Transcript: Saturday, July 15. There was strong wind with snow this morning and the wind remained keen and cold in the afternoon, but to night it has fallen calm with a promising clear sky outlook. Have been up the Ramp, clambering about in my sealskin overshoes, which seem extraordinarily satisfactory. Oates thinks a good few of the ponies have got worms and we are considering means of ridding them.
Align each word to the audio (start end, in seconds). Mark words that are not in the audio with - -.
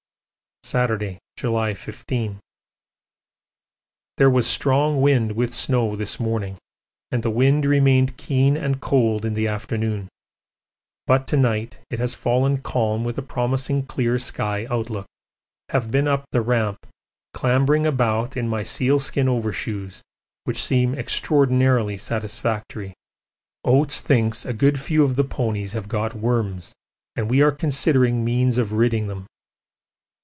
Saturday, 0.63 1.17
July 1.35 1.73
15. 1.73 2.39
There 4.15 4.29
was 4.29 4.47
strong 4.47 5.01
wind 5.01 5.33
with 5.33 5.53
snow 5.53 5.97
this 5.97 6.17
morning 6.17 6.55
and 7.09 7.23
the 7.23 7.29
wind 7.31 7.65
remained 7.65 8.15
keen 8.15 8.55
and 8.55 8.79
cold 8.79 9.25
in 9.25 9.33
the 9.33 9.47
afternoon, 9.49 10.07
but 11.07 11.27
to 11.27 11.35
night 11.35 11.79
it 11.89 11.99
has 11.99 12.15
fallen 12.15 12.59
calm 12.59 13.03
with 13.03 13.17
a 13.17 13.21
promising 13.23 13.85
clear 13.85 14.17
sky 14.17 14.65
outlook. 14.69 15.07
Have 15.69 15.91
been 15.91 16.07
up 16.07 16.23
the 16.31 16.41
Ramp, 16.41 16.87
clambering 17.33 17.85
about 17.85 18.37
in 18.37 18.47
my 18.47 18.63
sealskin 18.63 19.27
overshoes, 19.27 20.03
which 20.45 20.63
seem 20.63 20.95
extraordinarily 20.95 21.97
satisfactory. 21.97 22.93
Oates 23.65 23.99
thinks 23.99 24.45
a 24.45 24.53
good 24.53 24.79
few 24.79 25.03
of 25.03 25.17
the 25.17 25.25
ponies 25.25 25.73
have 25.73 25.89
got 25.89 26.13
worms 26.13 26.71
and 27.17 27.29
we 27.29 27.41
are 27.41 27.51
considering 27.51 28.23
means 28.23 28.57
of 28.57 28.71
ridding 28.71 29.07
them. 29.07 29.25